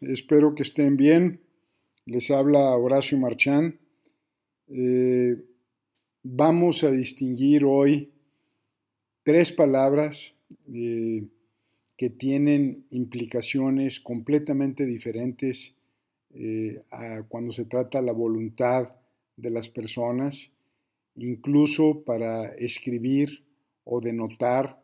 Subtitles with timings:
[0.00, 1.40] espero que estén bien.
[2.06, 3.78] Les habla Horacio Marchán.
[4.68, 5.36] Eh,
[6.22, 8.10] vamos a distinguir hoy
[9.22, 10.32] tres palabras
[10.72, 11.24] eh,
[11.96, 15.74] que tienen implicaciones completamente diferentes
[16.32, 18.90] eh, a cuando se trata la voluntad
[19.36, 20.50] de las personas,
[21.16, 23.44] incluso para escribir
[23.84, 24.80] o denotar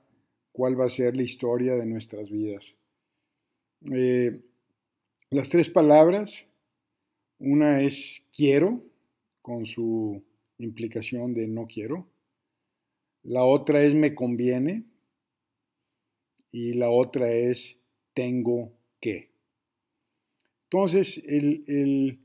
[0.52, 2.74] cuál va a ser la historia de nuestras vidas.
[5.30, 6.46] Las tres palabras,
[7.38, 8.82] una es quiero,
[9.42, 10.22] con su
[10.58, 12.06] implicación de no quiero.
[13.22, 14.84] La otra es me conviene.
[16.52, 17.78] Y la otra es
[18.14, 19.30] tengo que.
[20.64, 22.18] Entonces, el,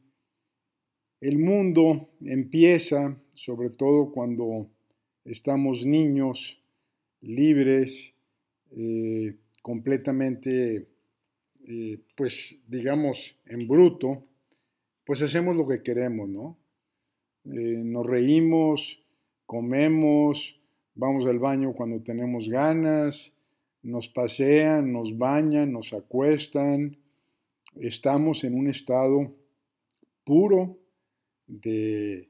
[1.19, 4.69] el, mundo empieza, sobre todo cuando
[5.25, 6.57] estamos niños,
[7.19, 8.13] libres,
[8.71, 10.87] eh, completamente
[11.67, 14.23] eh, pues digamos, en bruto,
[15.05, 16.57] pues hacemos lo que queremos, ¿no?
[17.45, 18.99] Eh, nos reímos,
[19.45, 20.59] comemos,
[20.95, 23.33] vamos al baño cuando tenemos ganas,
[23.83, 26.97] nos pasean, nos bañan, nos acuestan,
[27.79, 29.33] estamos en un estado
[30.23, 30.77] puro
[31.47, 32.29] de,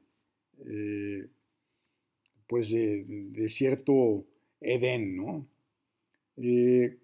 [0.66, 1.26] eh,
[2.46, 4.24] pues de, cierto
[4.60, 5.46] Edén, ¿no?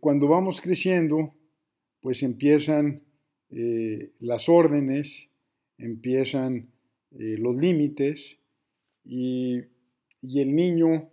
[0.00, 1.34] cuando vamos creciendo,
[2.00, 3.02] pues empiezan
[3.50, 5.28] eh, las órdenes,
[5.78, 6.68] empiezan
[7.18, 8.38] eh, los límites
[9.04, 9.62] y,
[10.20, 11.08] el niño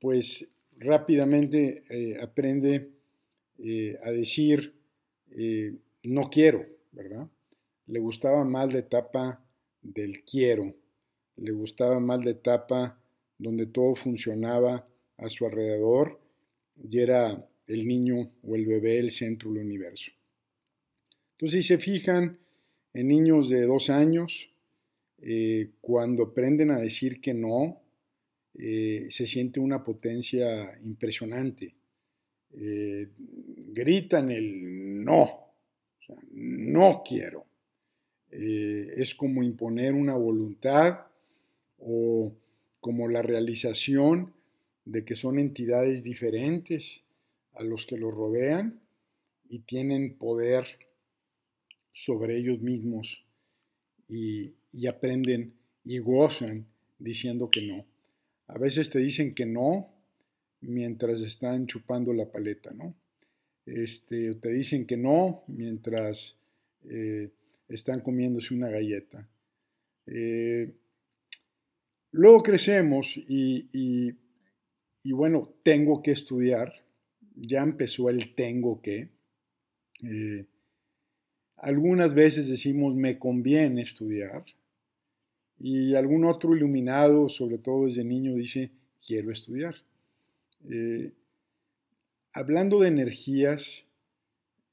[0.00, 0.46] pues
[0.78, 2.90] rápidamente eh, aprende
[4.02, 4.74] a decir
[6.02, 7.26] no quiero, ¿verdad?
[7.86, 9.42] Le gustaba más la etapa
[9.80, 10.74] del quiero,
[11.36, 12.98] le gustaba más la etapa
[13.38, 16.20] donde todo funcionaba a su alrededor
[16.76, 20.10] y era el niño o el bebé el centro del universo.
[21.32, 22.38] Entonces, si se fijan
[22.92, 24.48] en niños de dos años,
[25.20, 27.80] eh, cuando aprenden a decir que no,
[28.56, 31.74] eh, se siente una potencia impresionante.
[32.52, 33.08] Eh,
[33.72, 37.46] gritan el no, o sea, no quiero.
[38.30, 41.06] es como imponer una voluntad
[41.78, 42.32] o
[42.80, 44.32] como la realización
[44.84, 47.03] de que son entidades diferentes
[47.54, 48.80] a los que los rodean
[49.48, 50.66] y tienen poder
[51.92, 53.24] sobre ellos mismos
[54.08, 54.54] y,
[54.86, 55.54] aprenden
[55.84, 56.66] y gozan
[56.98, 57.84] diciendo que no.
[58.48, 59.88] A veces te dicen que no
[60.60, 62.94] mientras están chupando la paleta, ¿no?
[63.66, 66.36] Este, te dicen que no mientras
[66.84, 67.30] eh,
[67.68, 69.26] están comiéndose una galleta.
[70.06, 70.70] Eh,
[72.10, 73.68] luego crecemos y,
[75.02, 76.83] y, bueno, tengo que estudiar.
[77.34, 79.08] Ya empezó el tengo que.
[80.02, 80.44] Eh,
[81.56, 84.44] algunas veces decimos me conviene estudiar
[85.58, 88.70] y algún otro iluminado, sobre todo desde niño, dice
[89.04, 89.76] quiero estudiar.
[90.68, 91.12] Eh,
[92.32, 93.84] hablando de energías,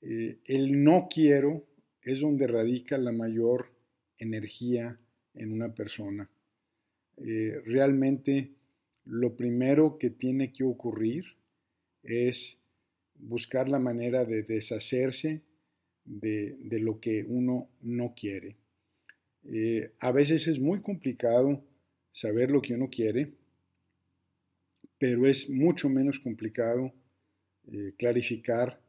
[0.01, 1.63] eh, el no quiero
[2.03, 3.71] es donde radica la mayor
[4.17, 4.97] energía
[5.35, 6.29] en una persona.
[7.17, 8.49] Realmente
[9.05, 11.25] lo primero que tiene que ocurrir
[12.03, 12.57] es
[13.15, 15.41] buscar la manera de deshacerse
[16.05, 18.57] de, lo que uno no quiere.
[19.45, 21.63] Eh, a veces es muy complicado
[22.11, 23.33] saber lo que uno quiere,
[24.97, 26.93] pero es mucho menos complicado
[27.71, 28.79] eh, clarificar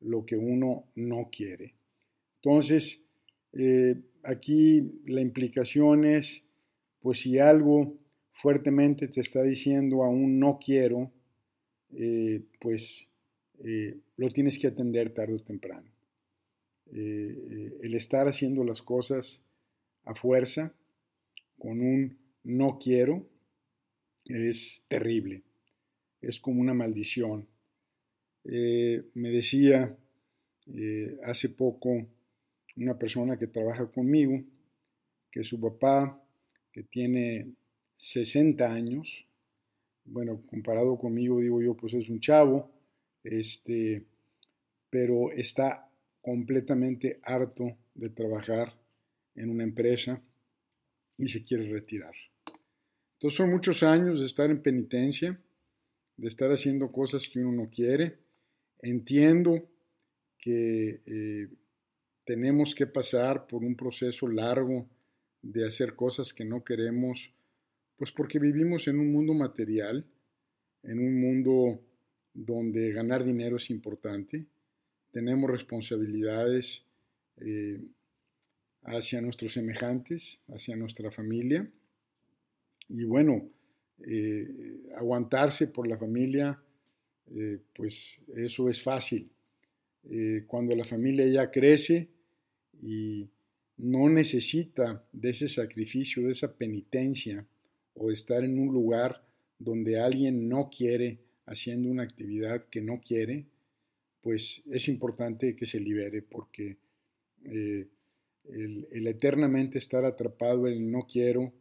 [0.00, 1.74] lo que uno no quiere.
[2.36, 3.00] Entonces,
[3.52, 6.42] eh, aquí la implicación es,
[7.00, 7.98] pues si algo
[8.32, 11.10] fuertemente te está diciendo aún no quiero,
[12.60, 13.06] pues
[14.16, 15.90] lo tienes que atender tarde o temprano.
[16.92, 19.42] Eh, el estar haciendo las cosas
[20.04, 20.72] a fuerza,
[21.58, 23.26] con un no quiero,
[24.24, 25.42] es terrible,
[26.22, 27.46] es como una maldición.
[28.44, 29.96] Eh, me decía
[30.74, 32.06] eh, hace poco
[32.76, 34.42] una persona que trabaja conmigo
[35.30, 36.22] que su papá,
[36.72, 37.52] que tiene
[37.98, 39.26] 60 años,
[40.10, 42.70] bueno, comparado conmigo, digo yo, pues es un chavo,
[43.22, 44.04] este,
[44.90, 45.88] pero está
[46.20, 48.74] completamente harto de trabajar
[49.34, 50.20] en una empresa
[51.16, 52.14] y se quiere retirar.
[53.14, 55.38] Entonces son muchos años de estar en penitencia,
[56.16, 58.18] de estar haciendo cosas que uno no quiere.
[58.80, 59.68] Entiendo
[60.38, 61.48] que eh,
[62.24, 64.86] tenemos que pasar por un proceso largo
[65.42, 67.30] de hacer cosas que no queremos,
[67.98, 70.06] pues porque vivimos en un mundo material,
[70.84, 71.82] en un mundo
[72.32, 74.46] donde ganar dinero es importante,
[75.10, 76.82] tenemos responsabilidades
[77.38, 77.80] eh,
[78.84, 81.68] hacia nuestros semejantes, hacia nuestra familia.
[82.88, 83.50] Y bueno,
[84.06, 86.60] eh, aguantarse por la familia,
[87.34, 89.28] eh, pues eso es fácil.
[90.46, 92.08] cuando la familia ya crece
[92.80, 93.28] y
[93.76, 97.44] no necesita de ese sacrificio, de esa penitencia
[97.98, 99.22] o estar en un lugar
[99.58, 103.46] donde alguien no quiere, haciendo una actividad que no quiere,
[104.22, 106.76] pues es importante que se libere porque
[107.44, 107.86] eh,
[108.44, 111.52] el, eternamente estar atrapado en el no quiero,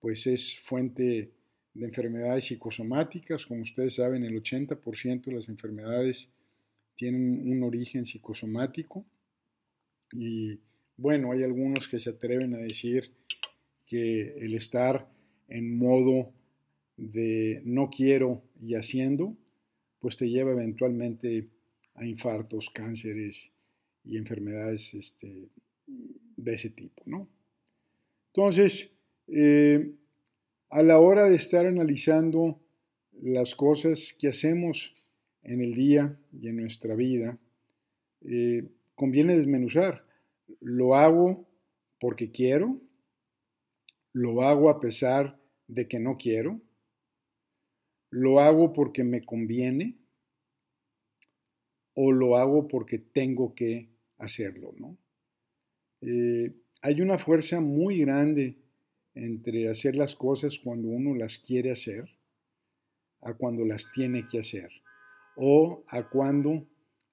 [0.00, 1.32] pues es fuente
[1.74, 3.46] de enfermedades psicosomáticas.
[3.46, 6.28] Como ustedes saben, el 80% de las enfermedades
[6.96, 9.04] tienen un origen psicosomático.
[10.12, 10.58] Y
[10.96, 13.10] bueno, hay algunos que se atreven a decir
[13.86, 15.08] que el estar
[15.48, 16.32] en modo
[16.96, 19.36] de no quiero y haciendo,
[20.00, 21.48] pues te lleva eventualmente
[21.94, 23.50] a infartos, cánceres
[24.04, 25.48] y enfermedades este,
[25.86, 27.28] de ese tipo, ¿no?
[28.32, 28.90] Entonces,
[29.28, 29.92] eh,
[30.70, 32.60] a la hora de estar analizando
[33.22, 34.94] las cosas que hacemos
[35.42, 37.38] en el día y en nuestra vida,
[38.24, 38.64] eh,
[38.94, 40.04] conviene desmenuzar.
[40.60, 41.46] Lo hago
[42.00, 42.80] porque quiero,
[44.16, 46.58] lo hago a pesar de que no quiero,
[48.08, 49.98] lo hago porque me conviene
[51.92, 54.96] o lo hago porque tengo que hacerlo, ¿no?
[56.00, 58.56] Eh, hay una fuerza muy grande
[59.14, 62.08] entre hacer las cosas cuando uno las quiere hacer
[63.20, 64.70] a cuando las tiene que hacer
[65.36, 66.66] o a cuando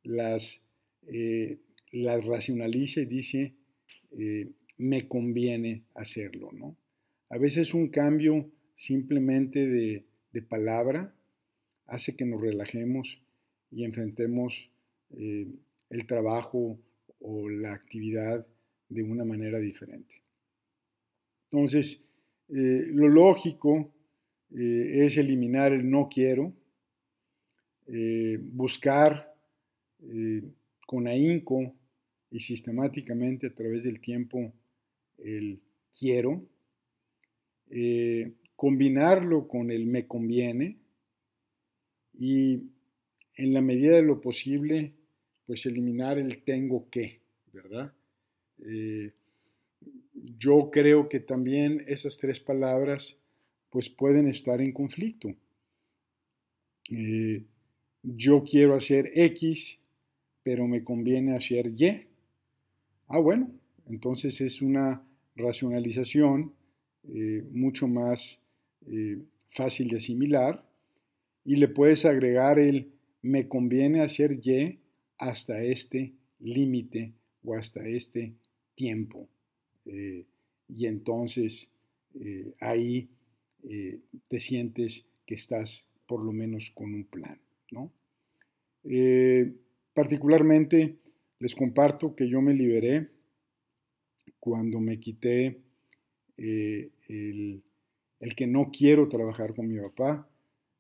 [0.04, 0.64] las,
[1.08, 1.60] eh,
[1.92, 3.56] las racionaliza y dice
[4.18, 6.78] eh, me conviene hacerlo, ¿no?
[7.34, 8.48] A veces un cambio
[8.78, 10.06] simplemente de,
[10.48, 11.16] palabra
[11.88, 13.20] hace que nos relajemos
[13.72, 14.70] y enfrentemos
[15.10, 16.78] el trabajo
[17.22, 18.46] o la actividad
[18.88, 20.22] de una manera diferente.
[21.50, 22.00] Entonces,
[22.50, 23.92] eh, lo lógico
[24.56, 26.54] eh, es eliminar el no quiero,
[27.88, 29.34] eh, buscar
[30.86, 31.74] con ahínco
[32.30, 34.54] y sistemáticamente a través del tiempo
[35.18, 35.60] el
[35.98, 36.46] quiero,
[38.56, 40.78] combinarlo con el me conviene
[42.18, 42.62] y
[43.36, 44.94] en la medida de lo posible
[45.46, 47.20] pues eliminar el tengo que,
[47.52, 47.94] ¿verdad?
[48.66, 49.12] Eh,
[50.38, 53.18] yo creo que también esas tres palabras
[53.70, 55.34] pues pueden estar en conflicto.
[56.90, 57.44] Eh,
[58.04, 59.80] yo quiero hacer X,
[60.44, 62.08] pero me conviene hacer Y.
[63.08, 63.52] Ah, bueno,
[63.88, 65.02] entonces es una
[65.36, 66.54] racionalización
[67.10, 68.40] eh, mucho más
[69.52, 70.62] fácil de asimilar
[71.46, 72.92] y le puedes agregar el
[73.22, 74.78] me conviene hacer Y
[75.18, 77.14] hasta este límite
[77.44, 78.34] o hasta este
[78.76, 79.28] tiempo.
[79.86, 80.26] Eh,
[80.68, 81.70] y entonces
[82.20, 83.08] eh, ahí
[83.64, 87.40] eh, te sientes que estás por lo menos con un plan.
[87.72, 87.92] ¿no?
[89.94, 90.98] particularmente
[91.40, 93.08] les comparto que yo me liberé
[94.42, 95.58] cuando me quité
[96.38, 96.92] el,
[98.20, 100.28] el, que no quiero trabajar con mi papá.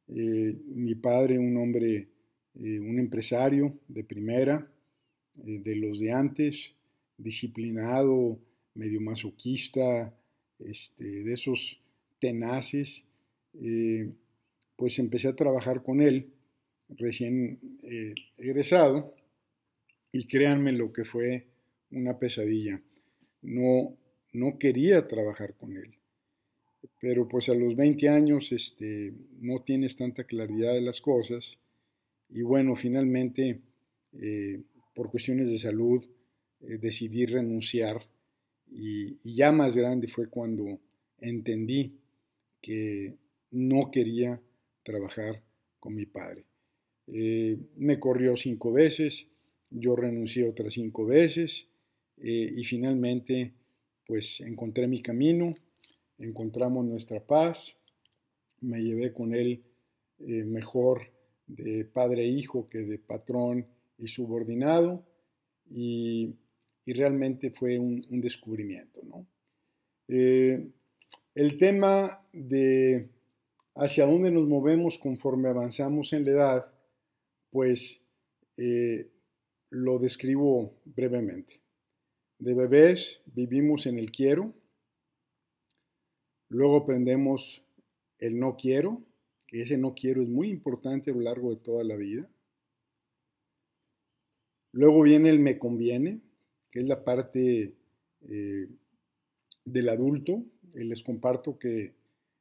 [0.08, 2.08] mi padre, un hombre
[2.56, 4.72] eh, un empresario de primera,
[5.44, 6.74] eh, de los de antes,
[7.18, 8.38] disciplinado,
[8.76, 10.14] medio masoquista,
[10.60, 11.80] este, de esos
[12.20, 13.04] tenaces,
[13.60, 14.08] eh,
[14.76, 16.28] pues empecé a trabajar con él,
[16.90, 17.60] recién
[18.38, 19.16] egresado,
[20.12, 21.48] y créanme lo que fue
[21.90, 22.80] una pesadilla.
[23.42, 23.98] No,
[24.34, 25.96] no quería trabajar con él.
[27.00, 31.58] Pero pues a los 20 años este, no tienes tanta claridad de las cosas
[32.30, 33.62] y bueno, finalmente,
[34.14, 34.62] eh,
[34.96, 36.04] por cuestiones de salud,
[36.62, 38.02] eh, decidí renunciar
[38.72, 40.80] y, ya más grande fue cuando
[41.20, 42.00] entendí
[42.60, 43.14] que
[43.52, 44.42] no quería
[44.84, 45.44] trabajar
[45.80, 46.44] con mi padre.
[47.08, 49.28] Eh, me corrió cinco veces,
[49.70, 51.68] yo renuncié otras cinco veces
[52.16, 53.54] y finalmente
[54.06, 55.52] pues encontré mi camino,
[56.18, 57.76] encontramos nuestra paz,
[58.62, 59.64] me llevé con él
[60.20, 61.12] mejor
[61.48, 63.68] de padre e hijo que de patrón
[63.98, 65.06] y subordinado,
[65.70, 66.36] y,
[66.86, 69.02] realmente fue un, descubrimiento.
[70.10, 70.68] Eh,
[71.34, 73.10] el tema de
[73.76, 76.74] hacia dónde nos movemos conforme avanzamos en la edad,
[77.50, 78.04] pues
[78.58, 79.10] eh,
[79.70, 81.63] lo describo brevemente.
[82.44, 84.54] De bebés vivimos en el quiero,
[86.50, 87.64] luego aprendemos
[88.20, 89.02] el no quiero,
[89.48, 92.30] ese no quiero es muy importante a lo largo de toda la vida.
[94.74, 96.20] Luego viene el me conviene,
[96.70, 97.76] que es la parte
[98.28, 98.68] eh,
[99.64, 100.44] del adulto.
[100.74, 101.94] Les comparto que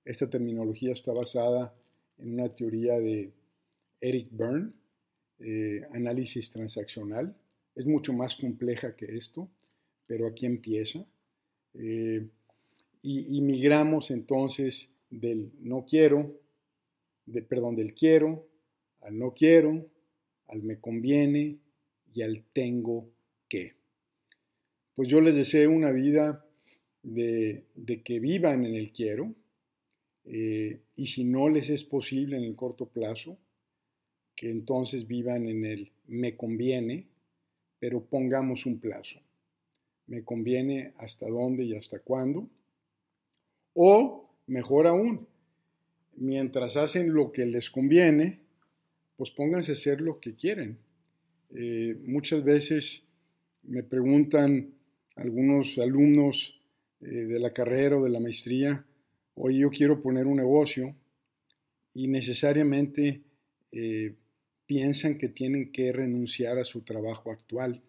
[0.04, 1.76] esta terminología está basada
[2.18, 3.32] en una teoría de
[4.00, 4.73] Eric Byrne,
[5.38, 7.37] eh, análisis transaccional.
[7.76, 9.49] Es mucho más compleja que esto,
[10.06, 11.04] pero aquí empieza.
[11.75, 12.26] Eh,
[13.02, 16.40] y, migramos entonces del no quiero,
[17.26, 18.47] de, perdón, del quiero
[19.02, 19.87] al no quiero,
[20.49, 21.59] al me conviene
[22.14, 23.11] y al tengo
[23.49, 23.75] que.
[24.94, 26.44] Pues yo les deseo una vida
[27.02, 27.64] de,
[28.04, 29.35] que vivan en el quiero
[30.25, 33.38] eh, y si no les es posible en el corto plazo,
[34.37, 37.06] que entonces vivan en el me conviene,
[37.78, 39.21] pero pongamos un plazo.
[40.12, 42.47] Me conviene hasta dónde y hasta cuándo.
[43.73, 45.26] O, mejor aún,
[46.16, 48.40] mientras hacen lo que les conviene,
[49.16, 50.76] pues pónganse a hacer lo que quieren.
[51.54, 53.04] Eh, muchas veces
[53.62, 54.75] me preguntan
[55.16, 56.61] algunos alumnos
[57.00, 58.85] eh, de la carrera o de la maestría,
[59.35, 60.95] oye, yo quiero poner un negocio
[61.95, 63.23] y necesariamente
[63.71, 64.14] eh,
[64.66, 67.81] piensan que tienen que renunciar a su trabajo actual,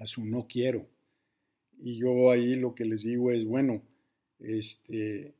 [0.00, 0.88] a su no quiero.
[1.78, 3.82] Y yo ahí lo que les digo es, bueno,
[4.38, 5.34] este,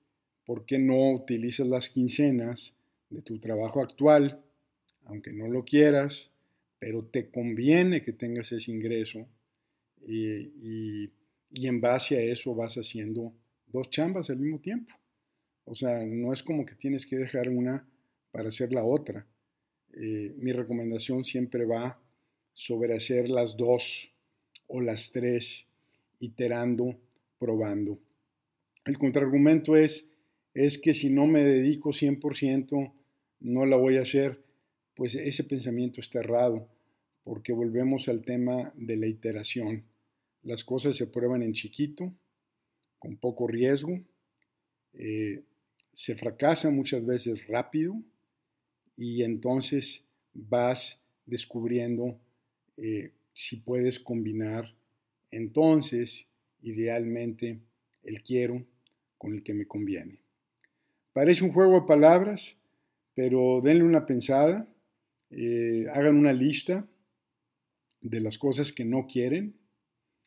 [0.45, 2.75] ¿por qué no utilizas las quincenas
[3.11, 4.43] de tu trabajo actual,
[5.05, 6.31] aunque no lo quieras,
[6.79, 9.27] pero te conviene que tengas ese ingreso
[10.07, 11.11] y,
[11.51, 13.33] y en base a eso vas haciendo
[13.67, 14.95] dos chambas al mismo tiempo?
[15.65, 17.87] O sea, no es como que tienes que dejar una
[18.31, 19.27] para hacer la otra.
[19.95, 21.99] Eh, mi recomendación siempre va
[22.53, 24.11] sobre hacer las dos
[24.67, 25.67] o las tres,
[26.25, 26.97] iterando,
[27.39, 27.99] probando.
[28.85, 30.07] El contraargumento es,
[30.55, 32.93] es que si no me dedico 100%,
[33.41, 34.43] no la voy a hacer,
[34.95, 36.69] pues ese pensamiento está errado,
[37.25, 39.85] porque volvemos al tema de la iteración.
[40.43, 42.13] Las cosas se prueban en chiquito,
[42.99, 44.01] con poco riesgo,
[44.95, 45.43] eh,
[45.93, 47.95] se fracasa muchas veces rápido,
[48.97, 52.19] y entonces vas descubriendo
[52.77, 54.75] eh, si puedes combinar
[55.37, 56.27] entonces
[56.63, 57.61] idealmente
[58.03, 58.65] el quiero
[59.19, 60.21] con el que me conviene.
[61.13, 62.57] Parece un juego de palabras,
[63.15, 64.69] pero denle una pensada,
[65.31, 66.87] eh, hagan una lista
[68.01, 69.55] de las cosas que no quieren,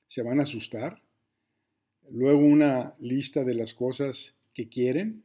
[0.07, 1.01] se van a asustar,
[2.09, 5.23] luego una lista de las cosas que quieren,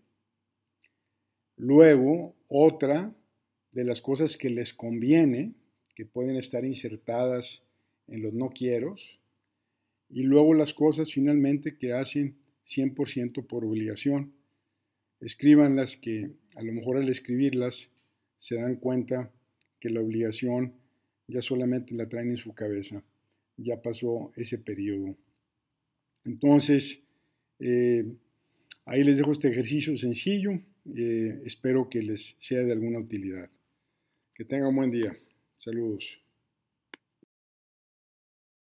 [1.56, 3.14] luego otra
[3.72, 5.54] de las cosas que les conviene,
[5.94, 7.62] que pueden estar insertadas
[8.08, 8.96] en los no quiero,
[10.12, 14.34] y luego las cosas finalmente que hacen 100% por obligación.
[15.20, 17.88] Escríbanlas que a lo mejor al escribirlas
[18.38, 19.32] se dan cuenta
[19.80, 20.74] que la obligación
[21.28, 23.02] ya solamente la traen en su cabeza,
[23.56, 25.16] ya pasó ese periodo.
[26.24, 27.00] Entonces,
[27.58, 28.04] eh,
[28.84, 30.60] ahí les dejo este ejercicio sencillo,
[30.94, 33.50] eh, espero que les sea de alguna utilidad.
[34.34, 35.16] Que tenga un buen día.
[35.58, 36.21] Saludos.